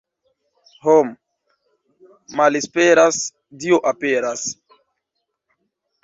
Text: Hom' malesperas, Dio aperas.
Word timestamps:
Hom' 0.85 1.09
malesperas, 2.39 3.19
Dio 3.65 3.79
aperas. 3.91 4.47